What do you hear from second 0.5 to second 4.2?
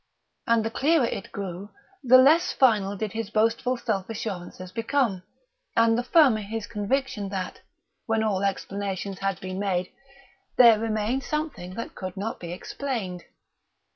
the clearer it grew, the less final did his boastful self